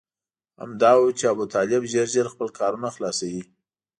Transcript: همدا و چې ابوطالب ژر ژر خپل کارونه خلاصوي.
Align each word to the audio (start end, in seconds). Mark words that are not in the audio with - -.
همدا 0.61 0.91
و 1.01 1.15
چې 1.17 1.25
ابوطالب 1.33 1.83
ژر 1.91 2.07
ژر 2.13 2.27
خپل 2.33 2.47
کارونه 2.59 2.87
خلاصوي. 2.95 3.43